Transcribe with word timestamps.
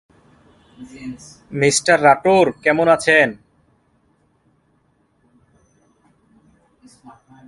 Mister 1.51 1.97
Rathore 2.03 2.45
কেমন 2.63 2.87
আছেন? 2.87 3.27